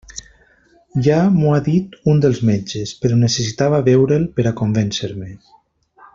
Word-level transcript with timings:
Ja 1.07 1.17
m'ho 1.35 1.51
ha 1.55 1.59
dit 1.67 1.93
un 2.13 2.23
dels 2.23 2.39
metges, 2.51 2.95
però 3.03 3.19
necessitava 3.27 3.83
veure'l 3.91 4.27
per 4.39 4.47
a 4.49 4.55
convèncer-me. 4.63 5.31